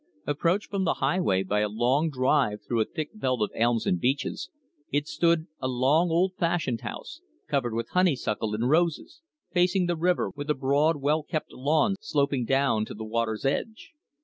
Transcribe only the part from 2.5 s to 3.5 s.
through a thick belt